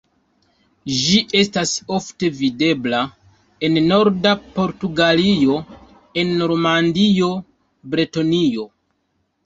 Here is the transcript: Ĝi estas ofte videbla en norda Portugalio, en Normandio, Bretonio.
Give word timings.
Ĝi 1.01 1.19
estas 1.41 1.73
ofte 1.97 2.31
videbla 2.39 3.03
en 3.69 3.79
norda 3.93 4.33
Portugalio, 4.57 5.61
en 6.25 6.37
Normandio, 6.43 7.33
Bretonio. 7.95 8.71